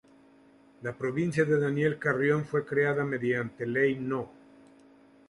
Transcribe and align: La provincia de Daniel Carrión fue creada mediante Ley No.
La 0.81 0.93
provincia 0.97 1.45
de 1.45 1.59
Daniel 1.59 1.99
Carrión 1.99 2.43
fue 2.45 2.65
creada 2.65 3.03
mediante 3.05 3.67
Ley 3.67 3.97
No. 3.99 4.31